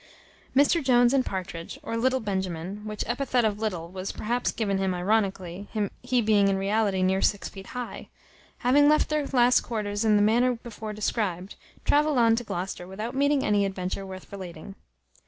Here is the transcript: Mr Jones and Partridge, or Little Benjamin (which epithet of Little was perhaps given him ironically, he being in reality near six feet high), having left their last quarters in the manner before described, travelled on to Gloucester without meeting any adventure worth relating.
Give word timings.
Mr 0.55 0.83
Jones 0.83 1.13
and 1.13 1.23
Partridge, 1.23 1.77
or 1.83 1.95
Little 1.95 2.19
Benjamin 2.21 2.83
(which 2.87 3.03
epithet 3.05 3.45
of 3.45 3.59
Little 3.59 3.91
was 3.91 4.11
perhaps 4.11 4.51
given 4.51 4.79
him 4.79 4.95
ironically, 4.95 5.67
he 6.01 6.21
being 6.23 6.47
in 6.47 6.57
reality 6.57 7.03
near 7.03 7.21
six 7.21 7.49
feet 7.49 7.67
high), 7.67 8.09
having 8.57 8.89
left 8.89 9.09
their 9.09 9.27
last 9.27 9.59
quarters 9.61 10.03
in 10.03 10.15
the 10.15 10.23
manner 10.23 10.55
before 10.55 10.91
described, 10.91 11.55
travelled 11.85 12.17
on 12.17 12.35
to 12.35 12.43
Gloucester 12.43 12.87
without 12.87 13.13
meeting 13.13 13.43
any 13.43 13.63
adventure 13.63 14.03
worth 14.03 14.31
relating. 14.31 14.73